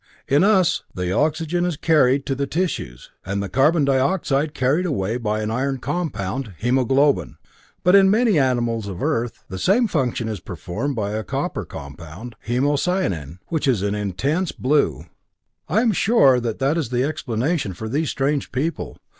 [0.27, 5.17] In us, the oxygen is carried to the tissues, and the carbon dioxide carried away
[5.17, 7.37] by an iron compound, hemoglobin,
[7.83, 12.35] but in many animals of Earth, the same function is performed by a copper compound,
[12.47, 15.05] hemocyanin, which is an intense blue.
[15.69, 18.97] I am sure that that is the explanation for these strange people.